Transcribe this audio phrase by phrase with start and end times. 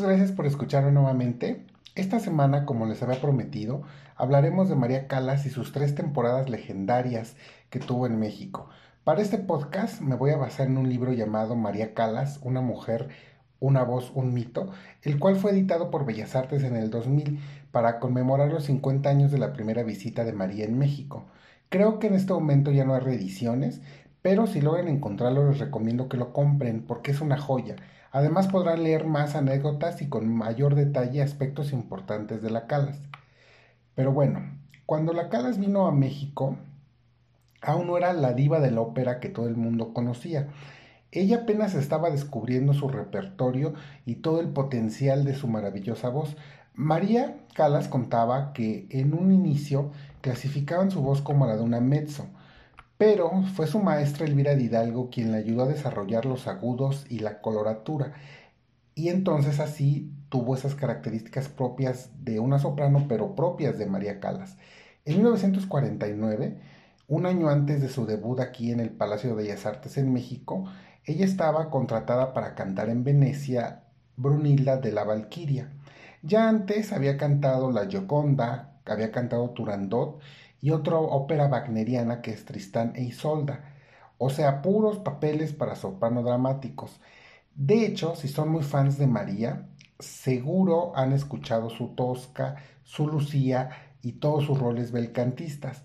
[0.00, 1.66] Muchas gracias por escucharme nuevamente.
[1.94, 3.82] Esta semana, como les había prometido,
[4.16, 7.36] hablaremos de María Calas y sus tres temporadas legendarias
[7.68, 8.70] que tuvo en México.
[9.04, 13.10] Para este podcast me voy a basar en un libro llamado María Calas, una mujer,
[13.58, 14.70] una voz, un mito,
[15.02, 17.38] el cual fue editado por Bellas Artes en el 2000
[17.70, 21.26] para conmemorar los 50 años de la primera visita de María en México.
[21.68, 23.82] Creo que en este momento ya no hay reediciones,
[24.22, 27.76] pero si logran encontrarlo les recomiendo que lo compren porque es una joya.
[28.12, 33.00] Además podrán leer más anécdotas y con mayor detalle aspectos importantes de la Calas.
[33.94, 34.40] Pero bueno,
[34.84, 36.56] cuando la Calas vino a México,
[37.62, 40.48] aún no era la diva de la ópera que todo el mundo conocía.
[41.12, 43.74] Ella apenas estaba descubriendo su repertorio
[44.06, 46.36] y todo el potencial de su maravillosa voz.
[46.74, 52.26] María Calas contaba que en un inicio clasificaban su voz como la de una mezzo,
[53.00, 57.40] pero fue su maestra Elvira Hidalgo quien le ayudó a desarrollar los agudos y la
[57.40, 58.12] coloratura,
[58.94, 64.58] y entonces así tuvo esas características propias de una soprano, pero propias de María Calas.
[65.06, 66.60] En 1949,
[67.08, 70.66] un año antes de su debut aquí en el Palacio de Bellas Artes en México,
[71.06, 73.84] ella estaba contratada para cantar en Venecia
[74.16, 75.72] Brunilda de la Valquiria.
[76.22, 80.20] Ya antes había cantado La Gioconda, había cantado Turandot
[80.60, 83.64] y otra ópera wagneriana que es Tristán e Isolda,
[84.18, 87.00] o sea, puros papeles para soprano dramáticos.
[87.54, 93.70] De hecho, si son muy fans de María, seguro han escuchado su Tosca, su Lucía
[94.02, 95.82] y todos sus roles belcantistas.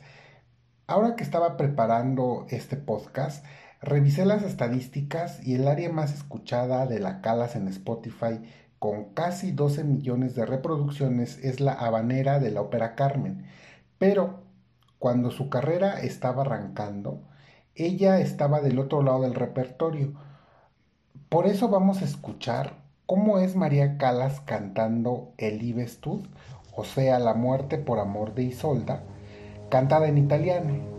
[0.87, 3.45] Ahora que estaba preparando este podcast,
[3.81, 8.41] revisé las estadísticas y el área más escuchada de la Calas en Spotify,
[8.79, 13.45] con casi 12 millones de reproducciones, es la habanera de la ópera Carmen.
[13.97, 14.44] Pero
[15.05, 17.19] cuando su carrera estaba arrancando,
[17.75, 20.13] ella estaba del otro lado del repertorio.
[21.29, 26.25] Por eso vamos a escuchar cómo es María Calas cantando El Ivestud,
[26.75, 29.03] o sea, La muerte por amor de Isolda,
[29.69, 30.94] cantada en italiano.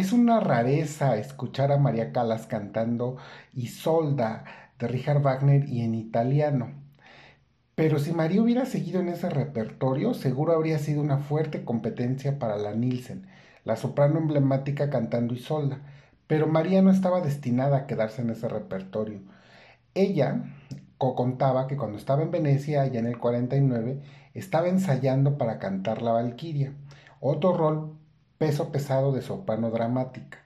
[0.00, 3.18] Es una rareza escuchar a María Callas cantando
[3.52, 4.44] Isolda
[4.78, 6.72] de Richard Wagner y en italiano.
[7.74, 12.56] Pero si María hubiera seguido en ese repertorio, seguro habría sido una fuerte competencia para
[12.56, 13.26] la Nielsen,
[13.64, 15.82] la soprano emblemática cantando Isolda.
[16.26, 19.20] Pero María no estaba destinada a quedarse en ese repertorio.
[19.92, 20.44] Ella
[20.96, 24.00] contaba que cuando estaba en Venecia, ya en el 49,
[24.32, 26.72] estaba ensayando para cantar La Valquiria,
[27.20, 27.99] otro rol
[28.40, 30.38] peso pesado de soprano dramática.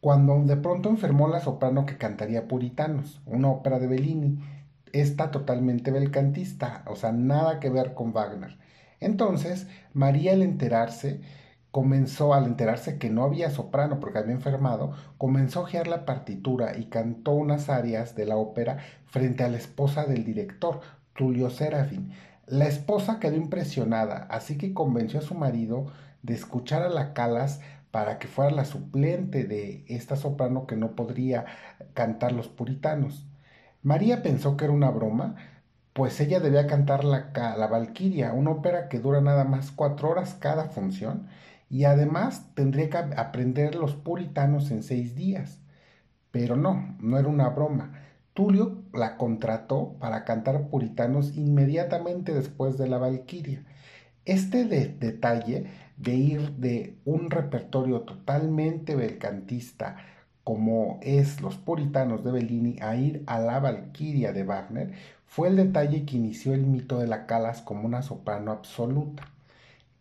[0.00, 4.40] Cuando de pronto enfermó la soprano que cantaría Puritanos, una ópera de Bellini,
[4.92, 8.58] está totalmente belcantista, o sea, nada que ver con Wagner.
[8.98, 11.20] Entonces, María al enterarse,
[11.70, 16.76] comenzó, al enterarse que no había soprano porque había enfermado, comenzó a ojear la partitura
[16.76, 20.80] y cantó unas arias de la ópera frente a la esposa del director,
[21.14, 22.10] Tulio Serafín.
[22.48, 25.92] La esposa quedó impresionada, así que convenció a su marido
[26.22, 27.60] de escuchar a la Calas
[27.90, 31.46] para que fuera la suplente de esta soprano que no podría
[31.94, 33.26] cantar los puritanos.
[33.82, 35.36] María pensó que era una broma,
[35.92, 40.34] pues ella debía cantar la, la Valquiria, una ópera que dura nada más cuatro horas
[40.34, 41.26] cada función,
[41.68, 45.58] y además tendría que aprender los puritanos en seis días.
[46.30, 47.92] Pero no, no era una broma.
[48.34, 53.64] Tulio la contrató para cantar puritanos inmediatamente después de la Valquiria.
[54.24, 55.66] Este detalle
[56.00, 59.96] de ir de un repertorio totalmente belcantista
[60.44, 64.92] como es Los Puritanos de Bellini a ir a la Valquiria de Wagner,
[65.26, 69.28] fue el detalle que inició el mito de la Calas como una soprano absoluta.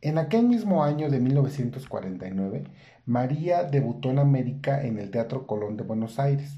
[0.02, 2.64] En aquel mismo año de 1949,
[3.06, 6.56] María debutó en América en el Teatro Colón de Buenos Aires.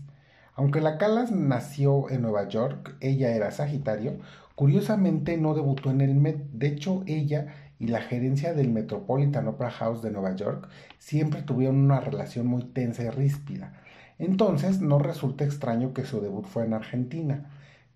[0.55, 4.19] Aunque la Calas nació en Nueva York, ella era Sagitario,
[4.55, 6.37] curiosamente no debutó en el Met.
[6.53, 7.47] De hecho, ella
[7.81, 10.69] y la gerencia del Metropolitan Opera House de Nueva York
[10.99, 13.73] siempre tuvieron una relación muy tensa y ríspida.
[14.19, 17.49] Entonces no resulta extraño que su debut fue en Argentina.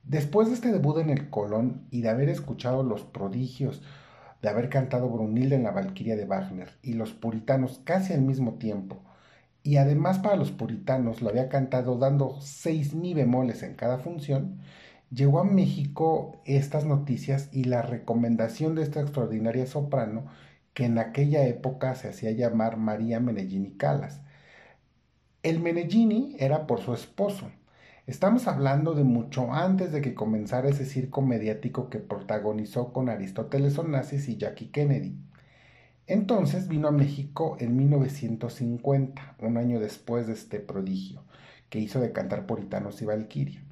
[0.04, 3.84] Después de este debut en el Colón y de haber escuchado los prodigios,
[4.42, 8.56] de haber cantado Brunilda en la Valquiria de Wagner y los puritanos casi al mismo
[8.56, 9.04] tiempo,
[9.62, 14.62] y además para los puritanos lo había cantado dando seis mi bemoles en cada función,
[15.12, 20.26] llegó a México estas noticias y la recomendación de esta extraordinaria soprano
[20.74, 24.22] que en aquella época se hacía llamar María Menellini Calas.
[25.44, 27.50] El Menellini era por su esposo.
[28.08, 33.78] Estamos hablando de mucho antes de que comenzara ese circo mediático que protagonizó con Aristóteles
[33.78, 35.18] Onassis y Jackie Kennedy.
[36.08, 41.24] Entonces vino a México en 1950, un año después de este prodigio,
[41.70, 43.65] que hizo de cantar Puritanos y Valquiria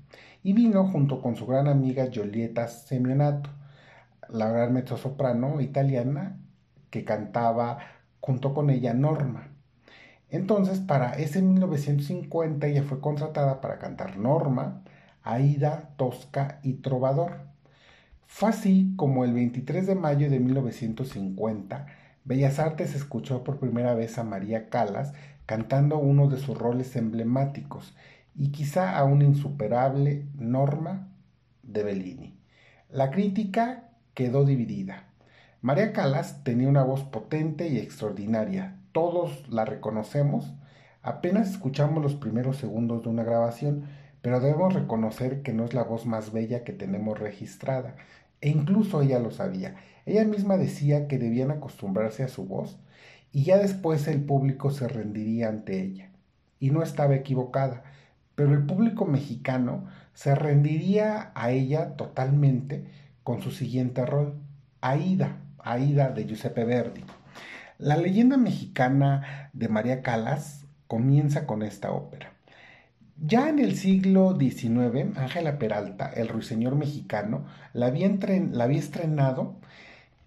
[0.44, 3.50] y vino junto con su gran amiga Giulietta Semionato,
[4.30, 6.38] la gran mezzosoprano italiana
[6.90, 7.80] que cantaba
[8.20, 9.48] junto con ella Norma.
[10.30, 14.84] Entonces, para ese 1950 ella fue contratada para cantar Norma,
[15.22, 17.48] Aida, Tosca y Trovador.
[18.26, 21.86] Fue así como el 23 de mayo de 1950,
[22.26, 25.14] Bellas Artes escuchó por primera vez a María Calas
[25.46, 27.96] cantando uno de sus roles emblemáticos,
[28.36, 31.10] y quizá a una insuperable norma
[31.62, 32.40] de Bellini.
[32.90, 35.06] La crítica quedó dividida.
[35.62, 38.78] María Calas tenía una voz potente y extraordinaria.
[38.92, 40.54] Todos la reconocemos.
[41.02, 43.86] Apenas escuchamos los primeros segundos de una grabación,
[44.22, 47.96] pero debemos reconocer que no es la voz más bella que tenemos registrada.
[48.42, 49.75] E incluso ella lo sabía.
[50.06, 52.78] Ella misma decía que debían acostumbrarse a su voz
[53.32, 56.12] y ya después el público se rendiría ante ella.
[56.60, 57.84] Y no estaba equivocada
[58.36, 62.86] pero el público mexicano se rendiría a ella totalmente
[63.24, 64.36] con su siguiente rol,
[64.82, 67.04] Aida, Aida de Giuseppe Verdi.
[67.78, 72.34] La leyenda mexicana de María Calas comienza con esta ópera.
[73.18, 78.10] Ya en el siglo XIX, Ángela Peralta, el ruiseñor mexicano, la había,
[78.52, 79.56] la estrenado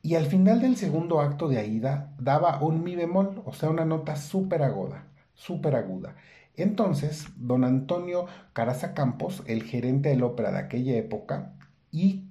[0.03, 3.85] y al final del segundo acto de Aida daba un mi bemol, o sea, una
[3.85, 6.15] nota súper aguda, súper aguda.
[6.57, 11.53] Entonces, don Antonio Caraza Campos, el gerente de la ópera de aquella época,
[11.93, 12.31] y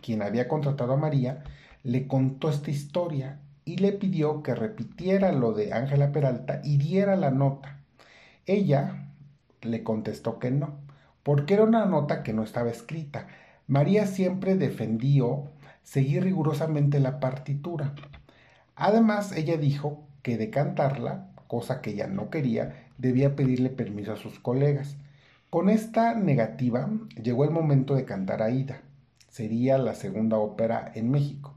[0.00, 1.44] quien había contratado a María,
[1.82, 7.16] le contó esta historia y le pidió que repitiera lo de Ángela Peralta y diera
[7.16, 7.80] la nota.
[8.46, 9.10] Ella
[9.60, 10.78] le contestó que no,
[11.22, 13.26] porque era una nota que no estaba escrita.
[13.66, 15.50] María siempre defendió
[15.82, 17.94] seguir rigurosamente la partitura.
[18.76, 24.16] Además, ella dijo que de cantarla, cosa que ella no quería, debía pedirle permiso a
[24.16, 24.96] sus colegas.
[25.50, 26.90] Con esta negativa
[27.22, 28.82] llegó el momento de cantar Aida.
[29.28, 31.54] Sería la segunda ópera en México,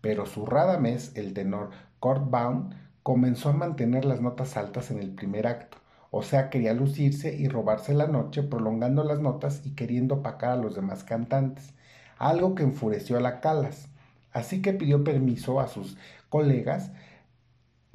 [0.00, 2.70] pero su Radamés, el tenor Kurt Baum,
[3.02, 5.78] comenzó a mantener las notas altas en el primer acto,
[6.10, 10.56] o sea, quería lucirse y robarse la noche, prolongando las notas y queriendo opacar a
[10.56, 11.72] los demás cantantes,
[12.18, 13.88] algo que enfureció a la Calas.
[14.30, 15.96] Así que pidió permiso a sus
[16.28, 16.92] colegas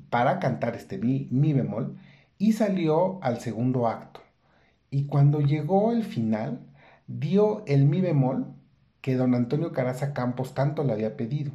[0.10, 1.98] para cantar este mi, mi bemol
[2.38, 4.22] y salió al segundo acto.
[4.90, 6.60] Y cuando llegó el final,
[7.08, 8.54] dio el mi bemol
[9.02, 11.52] que don Antonio Caraza Campos tanto le había pedido.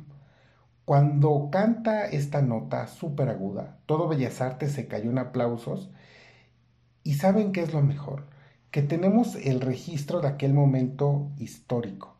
[0.84, 5.90] Cuando canta esta nota súper aguda, todo Bellas Artes se cayó en aplausos
[7.04, 8.26] y saben qué es lo mejor,
[8.70, 12.16] que tenemos el registro de aquel momento histórico.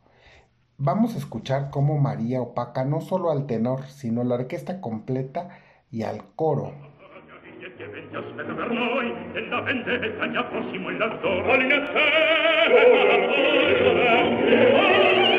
[0.76, 5.48] Vamos a escuchar cómo María opaca no solo al tenor, sino la orquesta completa
[5.90, 6.91] y al coro.
[7.82, 11.42] che venti aspetta per noi e la vendetta gli approssimo il lazzor.
[11.42, 13.90] Voglio te, ma la voglio
[14.44, 15.31] te,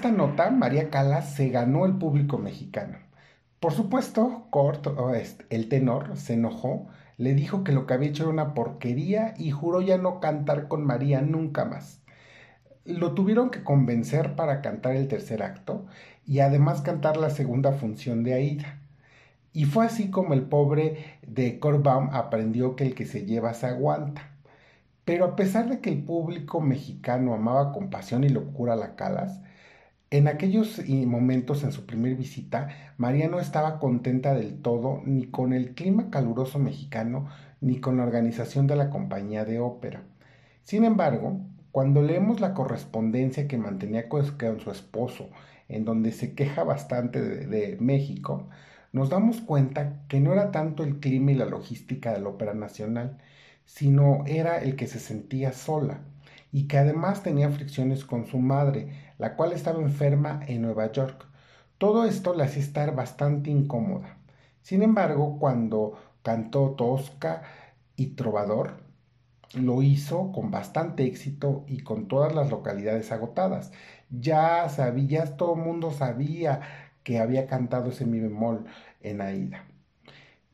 [0.00, 2.96] esta nota, María Calas se ganó el público mexicano.
[3.60, 4.86] Por supuesto, Cort,
[5.50, 6.86] el tenor, se enojó,
[7.18, 10.68] le dijo que lo que había hecho era una porquería y juró ya no cantar
[10.68, 12.00] con María nunca más.
[12.86, 15.84] Lo tuvieron que convencer para cantar el tercer acto
[16.24, 18.80] y además cantar la segunda función de Aida.
[19.52, 23.66] Y fue así como el pobre de Corbaum aprendió que el que se lleva se
[23.66, 24.30] aguanta.
[25.04, 28.96] Pero a pesar de que el público mexicano amaba con pasión y locura a la
[28.96, 29.42] Calas,
[30.10, 32.68] en aquellos momentos, en su primer visita,
[32.98, 37.28] María no estaba contenta del todo ni con el clima caluroso mexicano
[37.60, 40.02] ni con la organización de la compañía de ópera.
[40.62, 41.40] Sin embargo,
[41.72, 44.26] cuando leemos la correspondencia que mantenía con
[44.60, 45.30] su esposo,
[45.68, 48.48] en donde se queja bastante de, México,
[48.92, 52.54] nos damos cuenta que no era tanto el clima y la logística de la Ópera
[52.54, 53.18] Nacional,
[53.66, 56.00] sino era el que se sentía sola
[56.50, 58.88] y que además tenía fricciones con su madre,
[59.20, 61.26] la cual estaba enferma en Nueva York.
[61.76, 64.16] Todo esto la hacía estar bastante incómoda.
[64.62, 67.42] Sin embargo, cuando cantó Tosca
[67.96, 68.78] y Trovador,
[69.54, 73.72] lo hizo con bastante éxito y con todas las localidades agotadas.
[74.08, 76.62] Ya sabía, todo el mundo sabía
[77.02, 78.64] que había cantado ese mi bemol
[79.02, 79.66] en Aida.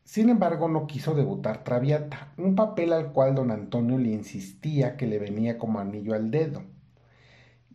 [0.02, 5.07] Sin embargo, no quiso debutar Traviata, un papel al cual don Antonio le insistía que
[5.07, 6.62] le venía como anillo al dedo.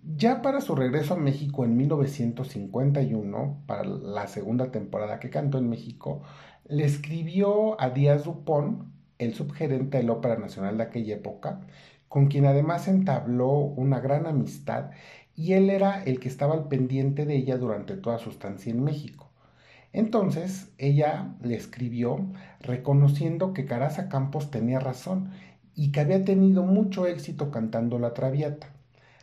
[0.04, 5.70] Ya para su regreso a México en 1951, para la segunda temporada que cantó en
[5.70, 6.24] México,
[6.68, 8.84] le escribió a Díaz Dupont,
[9.20, 11.62] el subgerente de la Ópera Nacional de aquella época,
[12.08, 14.90] con quien además entabló una gran amistad
[15.36, 18.84] y él era el que estaba al pendiente de ella durante toda su estancia en
[18.84, 19.32] México.
[19.94, 22.26] Entonces ella le escribió
[22.60, 25.32] reconociendo que Caraza Campos tenía razón
[25.76, 28.81] y que había tenido mucho éxito cantando la Traviata.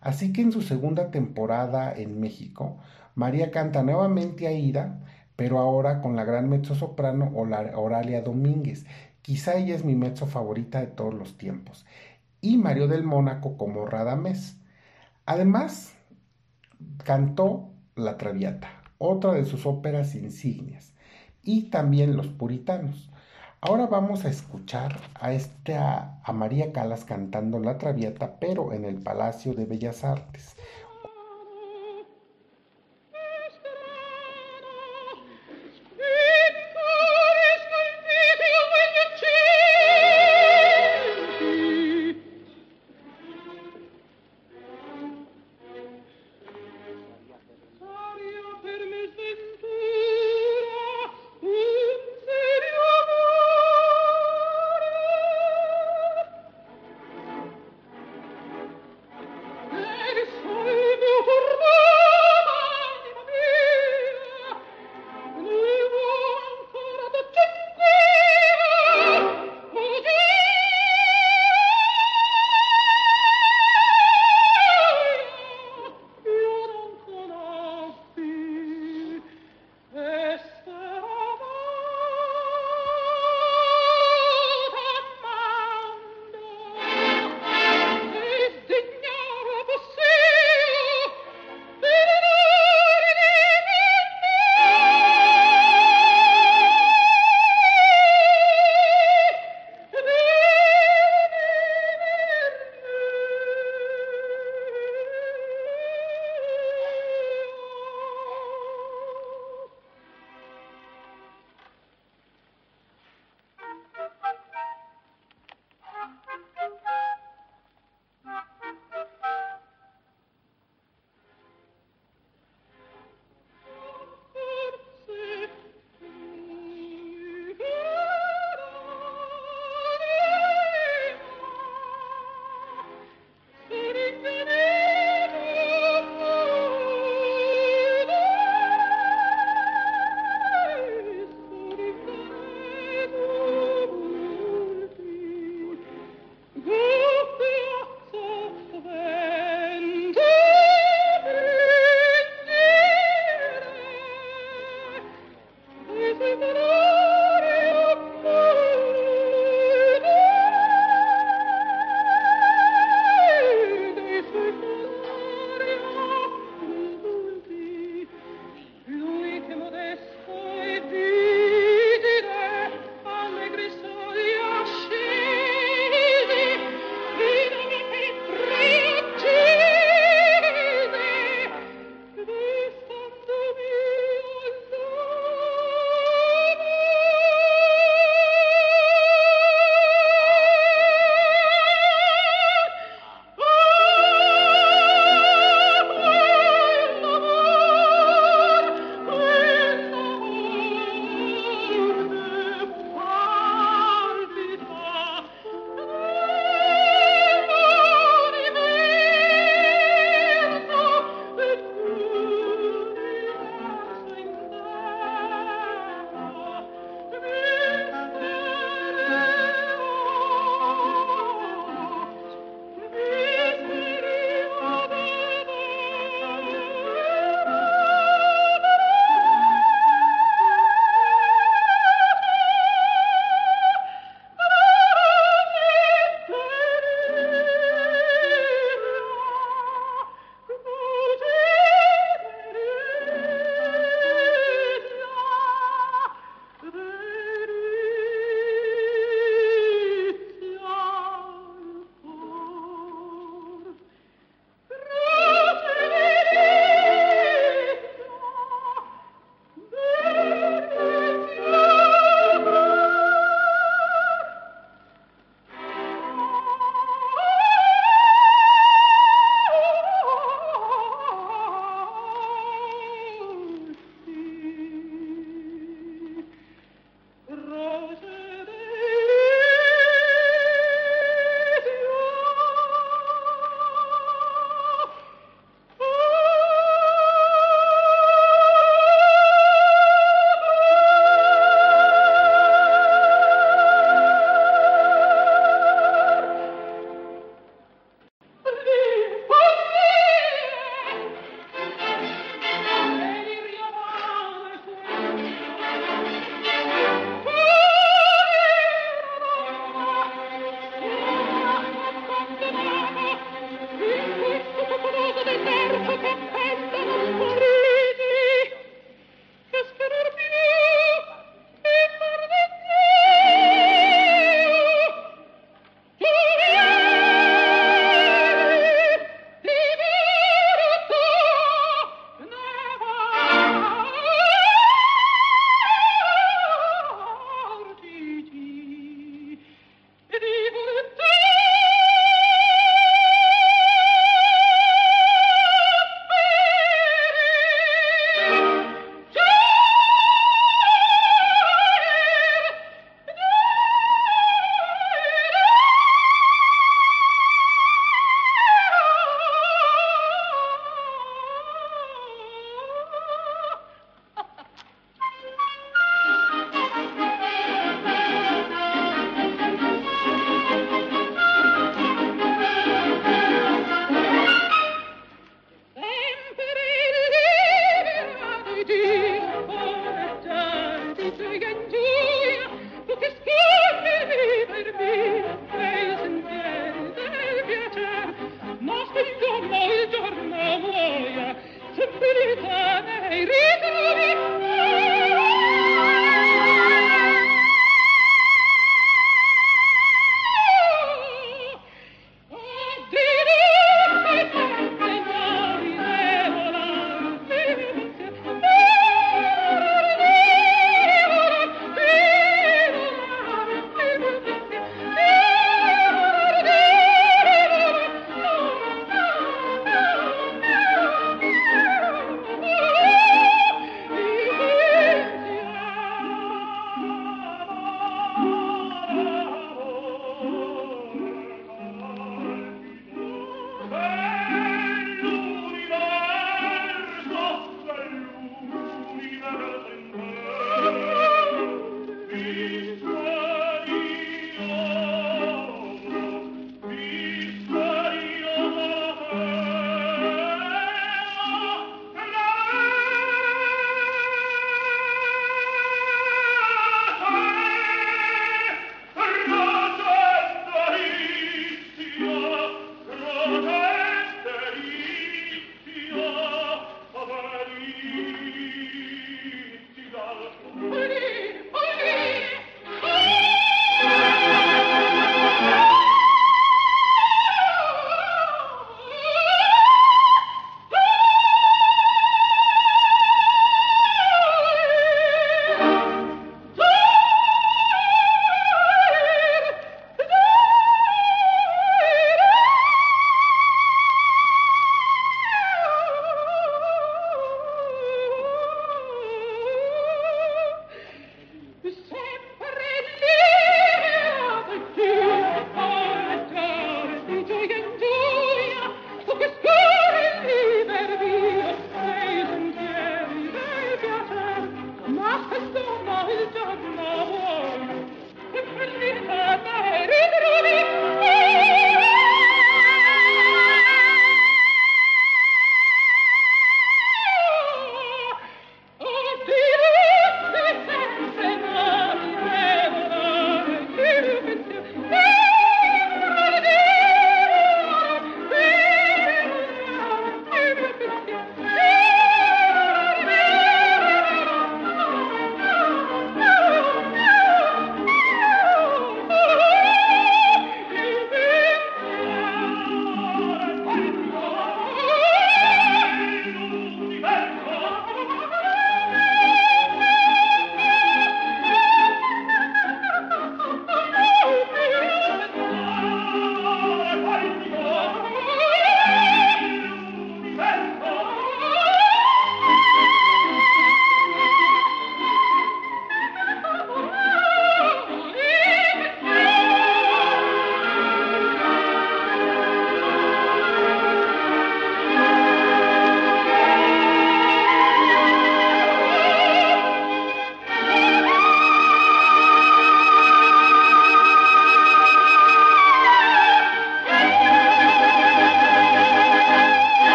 [0.00, 2.78] Así que en su segunda temporada en México,
[3.14, 5.00] María canta nuevamente a Ida,
[5.36, 8.86] pero ahora con la gran mezzosoprano Oralia Domínguez.
[9.22, 11.86] Quizá ella es mi mezzo favorita de todos los tiempos.
[12.40, 14.58] Y Mario del Mónaco como Radamés.
[15.26, 15.94] Además,
[17.04, 20.92] cantó la Traviata otra de sus óperas insignias,
[21.42, 23.09] y también Los Puritanos.
[23.62, 29.02] Ahora vamos a escuchar a, esta, a María Calas cantando La Traviata, pero en el
[29.02, 30.56] Palacio de Bellas Artes.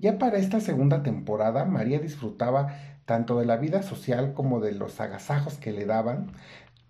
[0.00, 4.98] Ya para esta segunda temporada, María disfrutaba tanto de la vida social como de los
[4.98, 6.32] agasajos que le daban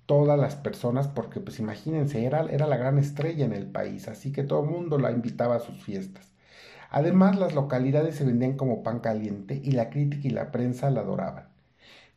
[0.07, 4.31] todas las personas, porque pues imagínense, era, era la gran estrella en el país, así
[4.31, 6.33] que todo el mundo la invitaba a sus fiestas.
[6.89, 11.01] Además, las localidades se vendían como pan caliente y la crítica y la prensa la
[11.01, 11.49] adoraban.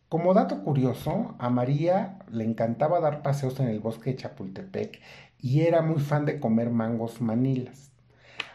[0.09, 5.01] Como dato curioso, a María le encantaba dar paseos en el bosque de Chapultepec
[5.39, 7.92] y era muy fan de comer mangos manilas.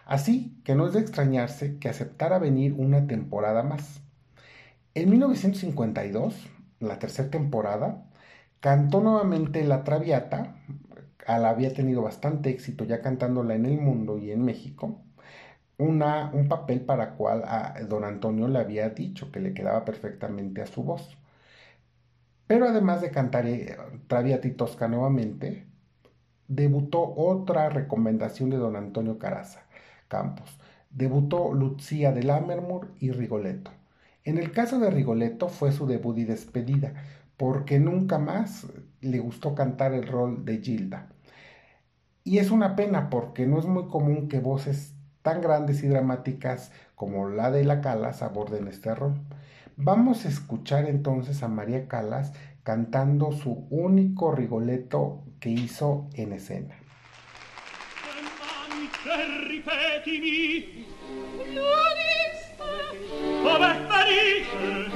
[0.08, 4.00] Así que no es de extrañarse que aceptara venir una temporada más.
[4.94, 6.48] En 1952,
[6.80, 8.06] la tercera temporada,
[8.60, 10.56] cantó nuevamente La Traviata,
[11.26, 15.02] la había tenido bastante éxito ya cantándola en el mundo y en México,
[15.76, 20.62] una, un papel para cual a don Antonio le había dicho que le quedaba perfectamente
[20.62, 21.18] a su voz.
[22.46, 25.66] Pero además de cantar eh, Traviata y Tosca nuevamente,
[26.48, 29.67] debutó otra recomendación de don Antonio Caraza,
[30.08, 30.58] Campos.
[30.90, 33.70] Debutó Lucía de Lammermoor y Rigoletto.
[34.24, 36.94] En el caso de Rigoletto fue su debut y despedida,
[37.36, 38.66] porque nunca más
[39.00, 41.08] le gustó cantar el rol de Gilda.
[42.24, 46.72] Y es una pena porque no es muy común que voces tan grandes y dramáticas
[46.94, 49.20] como la de la Calas aborden este rol.
[49.76, 52.32] Vamos a escuchar entonces a María Calas
[52.64, 56.74] cantando su único Rigoletto que hizo en escena.
[59.04, 60.86] e ripetimi.
[61.54, 62.66] L'odista
[63.42, 64.90] come parisce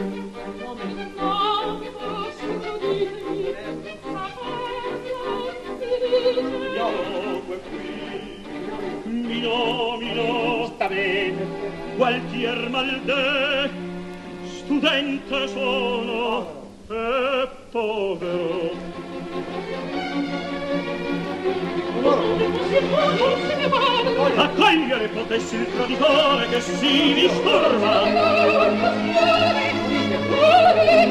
[0.59, 5.63] come non che posso giudicare sapere
[6.75, 6.91] io
[7.71, 8.43] qui.
[9.05, 11.47] Mi nomino sta bene.
[11.97, 13.71] Qualchier malde,
[14.47, 18.71] studente sono e povero.
[22.01, 22.42] Loro
[22.75, 28.03] a cogliere potessi il traditore che si disturba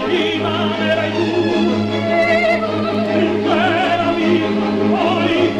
[0.08, 1.21] rimanerai tu
[3.19, 5.52] intera vita poi.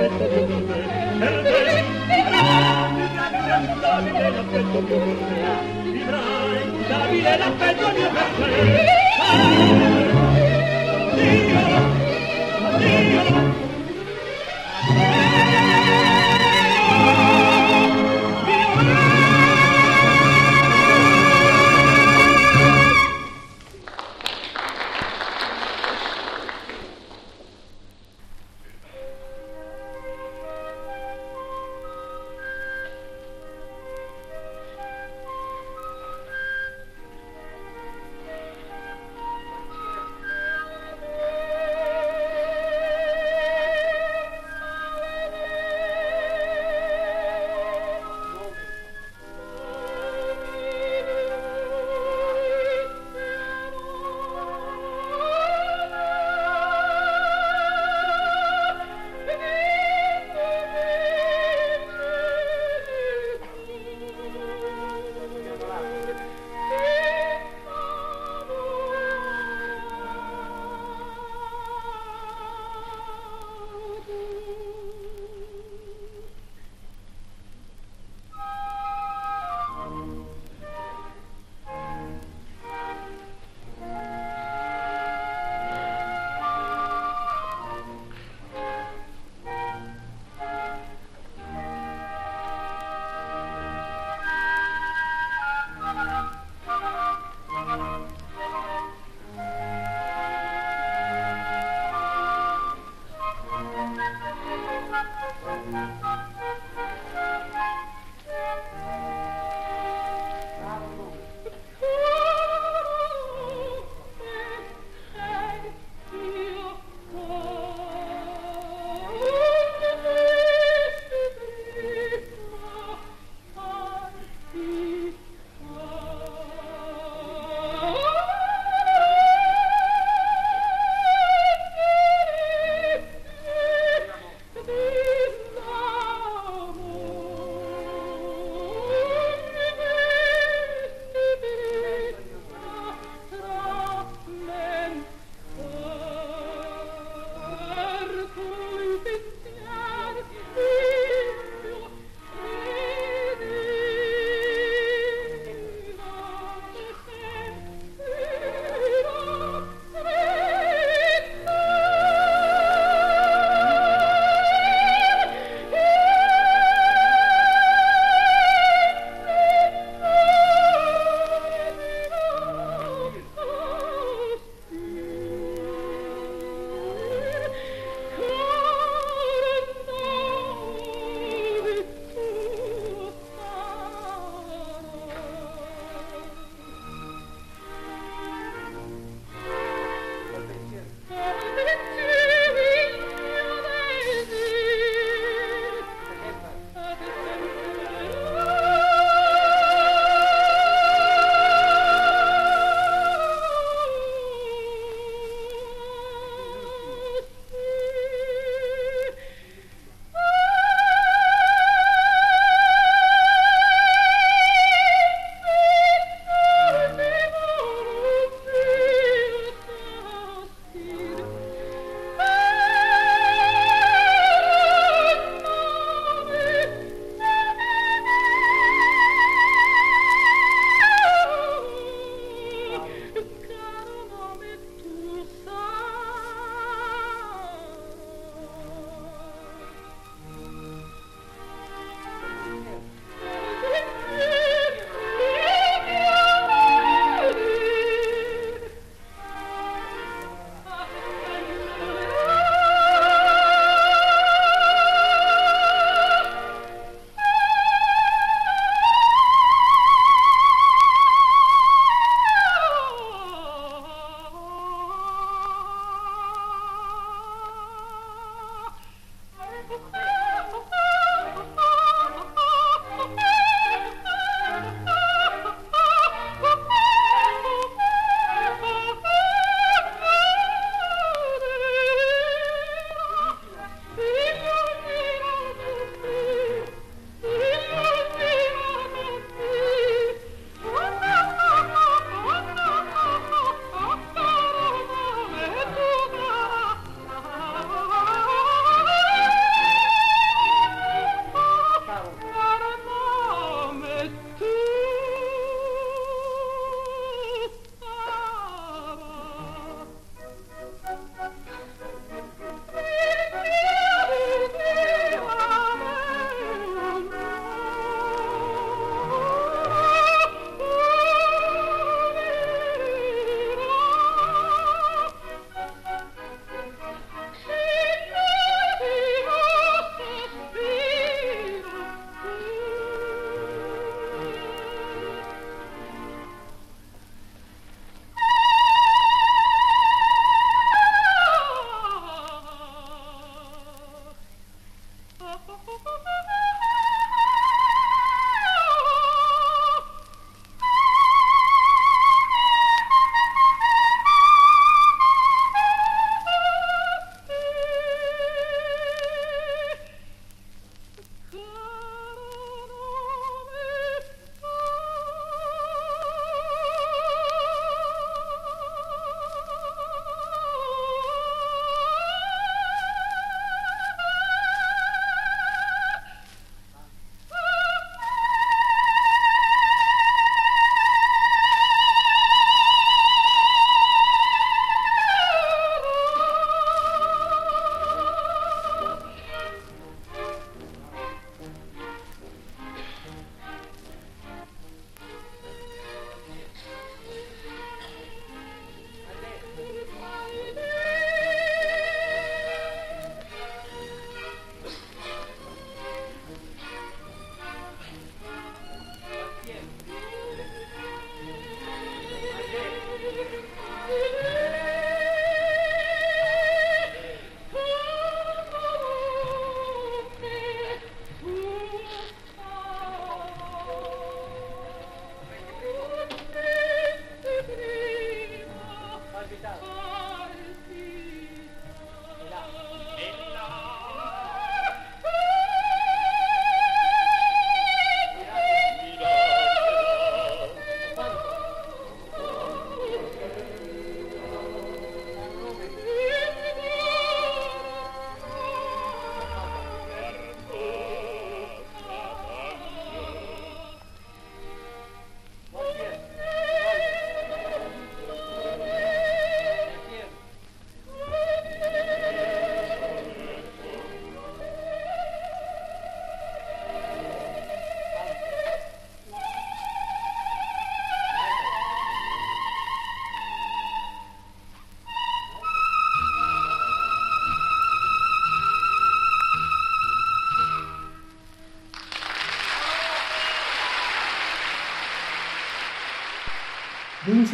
[0.00, 1.84] l'affetto più per me perdere
[3.80, 8.48] Davide l'affetto più per me vivrai Davide l'affetto mio per te
[11.14, 11.69] Dio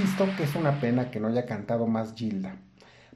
[0.06, 2.54] insisto que es una pena que no haya cantado más Gilda.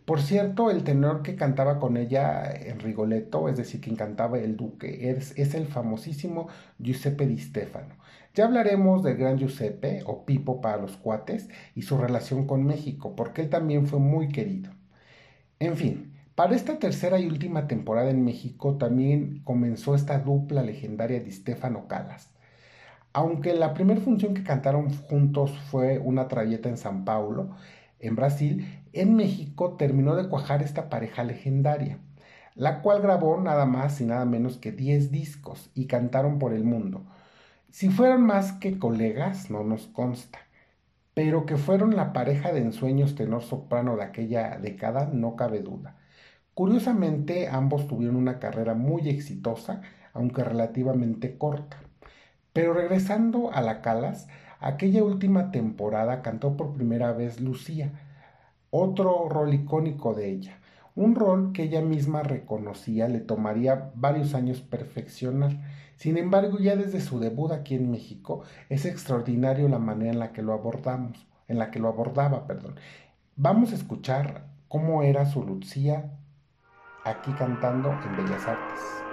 [0.05, 4.57] Por cierto, el tenor que cantaba con ella en Rigoletto, es decir, quien cantaba el
[4.57, 6.49] duque, es, es, el famosísimo
[6.80, 7.95] Giuseppe Di Stefano.
[8.34, 13.14] Ya hablaremos del gran Giuseppe, o Pipo para los cuates, y su relación con México,
[13.14, 14.72] porque él también fue muy querido.
[15.61, 21.20] En fin, para esta tercera y última temporada en México también comenzó esta dupla legendaria
[21.20, 22.32] de Stefano Calas.
[23.12, 27.50] Aunque la primera función que cantaron juntos fue una traviata en San Paulo,
[27.98, 31.98] en Brasil, en México terminó de cuajar esta pareja legendaria,
[32.54, 36.64] la cual grabó nada más y nada menos que 10 discos y cantaron por el
[36.64, 37.04] mundo.
[37.70, 40.38] Si fueron más que colegas, no nos consta,
[41.14, 45.96] pero que fueron la pareja de ensueños tenor soprano de aquella década, no cabe duda.
[46.54, 49.82] Curiosamente, ambos tuvieron una carrera muy exitosa,
[50.12, 51.78] aunque relativamente corta.
[52.53, 54.28] Pero regresando a la Calas,
[54.59, 57.92] aquella última temporada cantó por primera vez Lucía,
[58.70, 60.59] otro rol icónico de ella,
[60.94, 65.53] un rol que ella misma reconocía le tomaría varios años perfeccionar.
[65.96, 70.32] Sin embargo, ya desde su debut aquí en México, es extraordinario la manera en la
[70.32, 72.76] que lo abordamos, en la que lo abordaba, perdón.
[73.36, 76.12] Vamos a escuchar cómo era su Lucía
[77.05, 79.09] aquí cantando en Bellas Artes.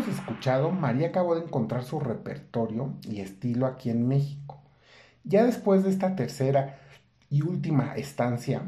[0.00, 4.62] Hemos escuchado, María acabó de encontrar su repertorio y estilo aquí en México.
[5.24, 6.78] Ya después de esta tercera
[7.28, 8.62] y última estancia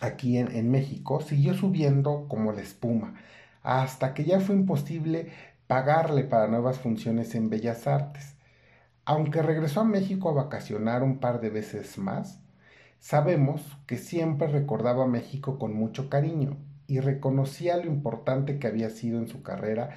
[0.00, 3.14] aquí en, en México, siguió subiendo como la espuma,
[3.62, 5.30] hasta que ya fue imposible
[5.66, 8.34] pagarle para nuevas funciones en Bellas Artes.
[9.04, 12.40] Aunque regresó a México a vacacionar un par de veces más,
[13.00, 18.88] sabemos que siempre recordaba a México con mucho cariño y reconocía lo importante que había
[18.88, 19.90] sido en su carrera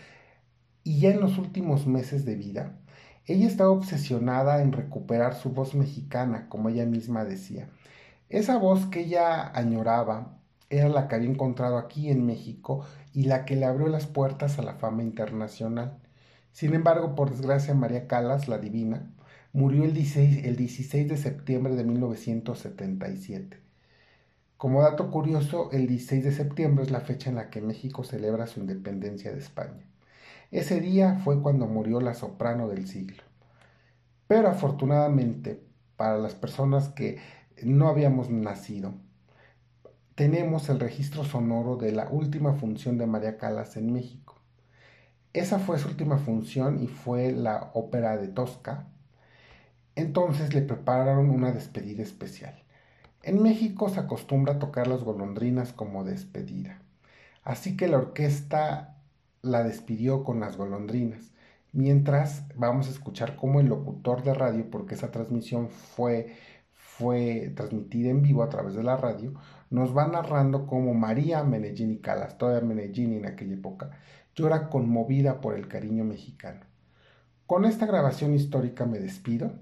[0.83, 2.77] y ya en los últimos meses de vida,
[3.25, 7.69] ella estaba obsesionada en recuperar su voz mexicana, como ella misma decía.
[8.29, 10.37] Esa voz que ella añoraba
[10.69, 14.57] era la que había encontrado aquí en México y la que le abrió las puertas
[14.57, 15.97] a la fama internacional.
[16.51, 19.11] Sin embargo, por desgracia, María Calas, la divina,
[19.53, 23.59] murió el 16, el 16 de septiembre de 1977.
[24.57, 28.47] Como dato curioso, el 16 de septiembre es la fecha en la que México celebra
[28.47, 29.90] su independencia de España.
[30.51, 33.23] Ese día fue cuando murió la soprano del siglo.
[34.27, 35.63] Pero afortunadamente,
[35.95, 37.19] para las personas que
[37.63, 38.93] no habíamos nacido,
[40.15, 44.41] tenemos el registro sonoro de la última función de María Calas en México.
[45.31, 48.87] Esa fue su última función y fue la ópera de Tosca.
[49.95, 52.61] Entonces le prepararon una despedida especial.
[53.23, 56.81] En México se acostumbra a tocar las golondrinas como despedida.
[57.43, 59.00] Así que la orquesta
[59.41, 61.31] la despidió con las golondrinas.
[61.73, 66.35] Mientras vamos a escuchar cómo el locutor de radio, porque esa transmisión fue,
[66.73, 69.33] fue transmitida en vivo a través de la radio,
[69.69, 73.91] nos va narrando cómo María Menellini Calas, todavía Menellini en aquella época,
[74.35, 76.61] llora conmovida por el cariño mexicano.
[77.45, 79.53] Con esta grabación histórica me despido.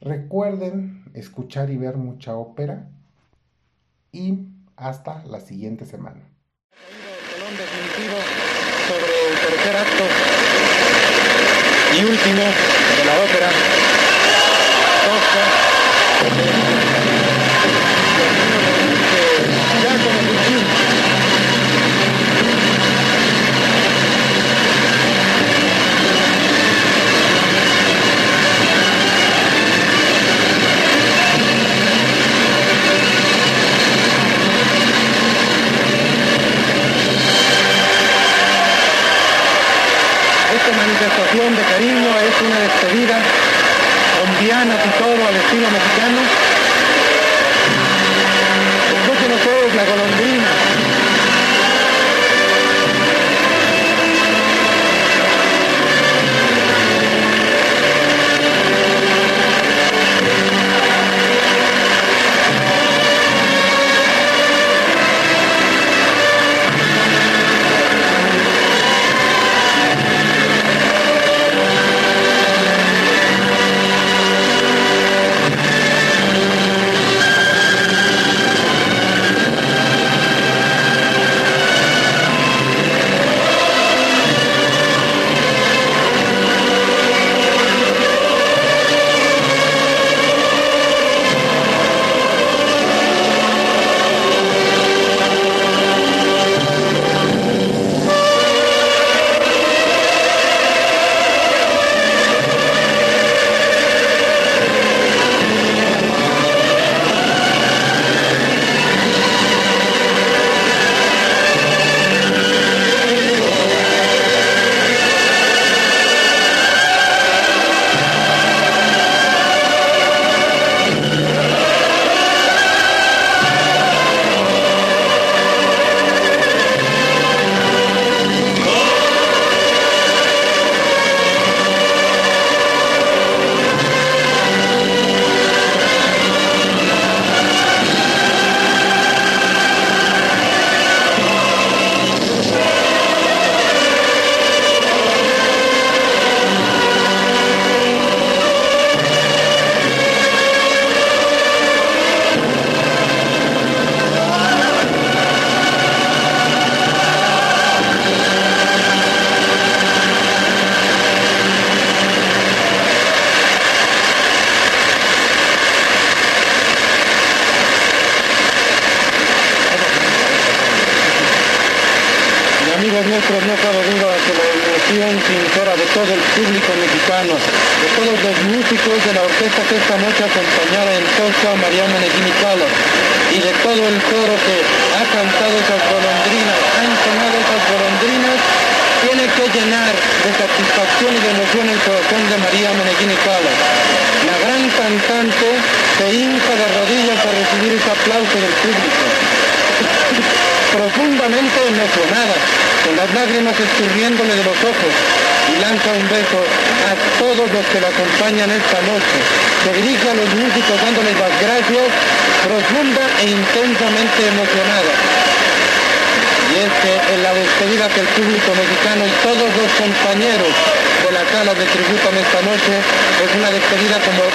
[0.00, 2.90] Recuerden escuchar y ver mucha ópera
[4.12, 4.46] y
[4.76, 6.20] hasta la siguiente semana.
[9.46, 10.04] Tercer acto.
[11.96, 12.42] Y último
[12.96, 13.48] de la ópera.
[19.82, 20.23] De
[45.74, 46.23] mexicano.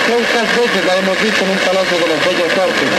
[0.10, 2.89] Pocas veces la hemos visto en un palacio de los Bellos Artes.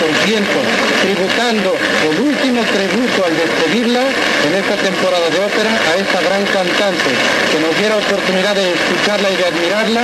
[0.00, 0.58] Por ciento,
[1.02, 7.10] tributando el último tributo al despedirla en esta temporada de ópera a esta gran cantante
[7.50, 10.02] que nos diera oportunidad de escucharla y de admirarla,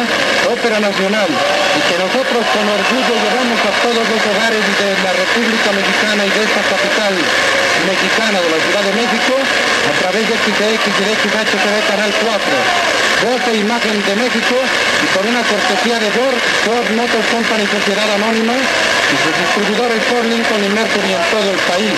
[0.53, 5.69] ópera nacional, y que nosotros con orgullo llevamos a todos los hogares de la República
[5.73, 7.15] Mexicana y de esta capital
[7.87, 13.06] mexicana de la Ciudad de México a través de XTX y de XHTV Canal 4.
[13.17, 16.37] E imagen de México y con una cortesía de Ford,
[16.69, 21.61] Ford Motors Company Sociedad Anónima y sus distribuidores Ford Lincoln y Mercury en todo el
[21.65, 21.97] país,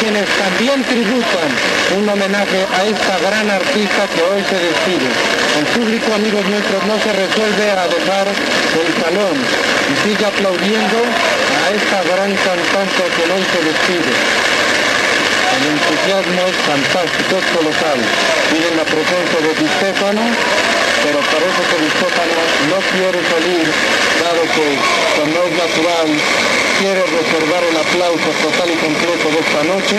[0.00, 1.52] quienes también tributan
[2.00, 5.08] un homenaje a esta gran artista que hoy se despide.
[5.60, 11.66] El público, amigos nuestros, no se resuelve a dejar el salón y sigue aplaudiendo a
[11.76, 14.12] esta gran cantante que hoy se despide.
[15.64, 17.96] El entusiasmo fantástico, es colosal.
[18.52, 20.20] Tienen la presencia de Di Stefano,
[21.00, 21.88] pero parece que Di
[22.68, 23.64] no quiere salir,
[24.20, 24.76] dado que,
[25.16, 26.08] cuando es natural,
[26.84, 29.96] quiere reservar el aplauso total y completo de esta noche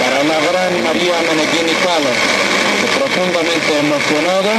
[0.00, 2.16] para la gran María Meneghini Calas,
[2.80, 4.52] que profundamente emocionada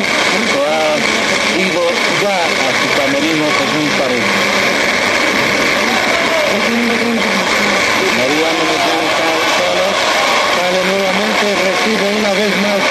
[0.70, 1.02] ha
[1.58, 1.82] ido
[2.22, 4.62] ya a su camerino según parece.
[10.74, 12.82] Nuevamente recibe una vez más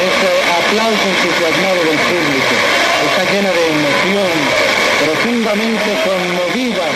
[0.00, 2.54] ese aplauso entusiasmado del público.
[3.04, 4.32] Está llena de emoción,
[5.04, 6.86] profundamente conmovida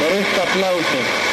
[0.00, 1.31] por este aplauso.